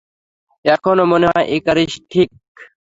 এখনো 0.65 1.03
মনে 1.11 1.27
হয় 1.29 1.45
ইকারিস 1.55 1.93
ঠিক। 2.11 2.29